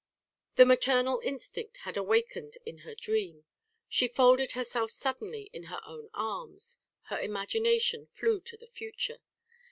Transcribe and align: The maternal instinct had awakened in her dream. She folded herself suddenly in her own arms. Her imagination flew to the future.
The 0.55 0.65
maternal 0.65 1.19
instinct 1.23 1.77
had 1.85 1.95
awakened 1.95 2.57
in 2.65 2.79
her 2.79 2.95
dream. 2.95 3.45
She 3.87 4.07
folded 4.07 4.53
herself 4.53 4.89
suddenly 4.89 5.51
in 5.53 5.65
her 5.65 5.79
own 5.85 6.09
arms. 6.15 6.79
Her 7.03 7.19
imagination 7.19 8.07
flew 8.07 8.41
to 8.41 8.57
the 8.57 8.65
future. 8.65 9.19